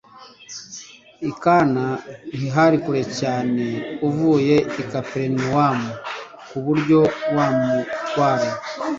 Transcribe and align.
I 1.29 1.31
Kana 1.43 1.85
ntihari 2.37 2.77
kure 2.83 3.03
cyane 3.19 3.65
uvuye 4.07 4.55
i 4.81 4.83
Kaperinawumu 4.89 5.91
ku 6.47 6.57
buryo 6.65 6.99
wa 7.35 7.47
mutware 7.63 8.49